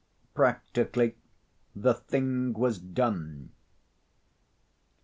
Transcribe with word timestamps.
Practically, 0.33 1.13
the 1.75 1.93
thing 1.93 2.53
was 2.53 2.79
done. 2.79 3.51